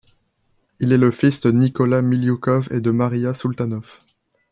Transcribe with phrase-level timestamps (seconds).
[0.79, 4.03] Il est le fils de Nicolas Milioukov et de Maria Soultanoff.